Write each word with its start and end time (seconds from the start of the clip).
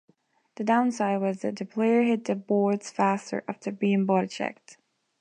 The 0.55 0.63
downside 0.63 1.21
was 1.21 1.41
that 1.43 1.57
the 1.57 1.65
players 1.65 2.07
hit 2.07 2.25
the 2.25 2.33
boards 2.33 2.89
faster 2.89 3.43
after 3.47 3.71
being 3.71 4.07
bodychecked. 4.07 4.77